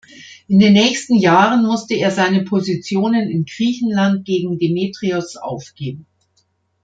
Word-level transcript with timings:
In 0.47 0.57
den 0.57 0.73
nächsten 0.73 1.15
Jahren 1.15 1.61
musste 1.63 1.93
er 1.93 2.09
seine 2.09 2.43
Positionen 2.43 3.29
in 3.29 3.45
Griechenland 3.45 4.25
gegen 4.25 4.57
Demetrios 4.57 5.35
aufgeben. 5.35 6.07